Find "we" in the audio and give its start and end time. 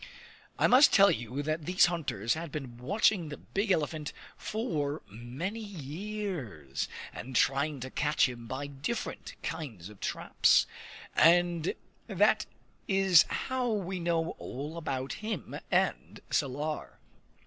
13.71-13.99